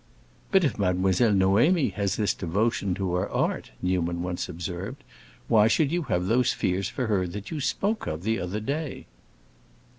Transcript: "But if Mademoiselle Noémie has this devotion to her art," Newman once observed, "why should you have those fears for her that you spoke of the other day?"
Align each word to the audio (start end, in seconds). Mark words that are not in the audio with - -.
"But 0.49 0.63
if 0.63 0.79
Mademoiselle 0.79 1.31
Noémie 1.35 1.93
has 1.93 2.15
this 2.15 2.33
devotion 2.33 2.95
to 2.95 3.13
her 3.13 3.29
art," 3.29 3.69
Newman 3.83 4.23
once 4.23 4.49
observed, 4.49 5.03
"why 5.47 5.67
should 5.67 5.91
you 5.91 6.01
have 6.09 6.25
those 6.25 6.53
fears 6.53 6.89
for 6.89 7.05
her 7.05 7.27
that 7.27 7.51
you 7.51 7.59
spoke 7.61 8.07
of 8.07 8.23
the 8.23 8.39
other 8.39 8.59
day?" 8.61 9.05